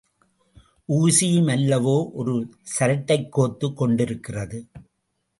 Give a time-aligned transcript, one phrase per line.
[0.87, 2.53] ஊசியும் அல்லவோ ஒரு
[2.79, 4.67] சரட்டைக் கோத்துக் கொண்டிருக்கிறது.